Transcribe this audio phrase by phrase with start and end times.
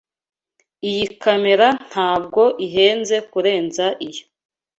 [0.89, 4.23] Iyi kamera ntabwo ihenze kurenza iyo.